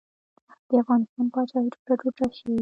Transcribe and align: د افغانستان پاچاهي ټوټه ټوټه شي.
د 0.67 0.69
افغانستان 0.81 1.25
پاچاهي 1.33 1.69
ټوټه 1.85 1.93
ټوټه 2.01 2.25
شي. 2.37 2.53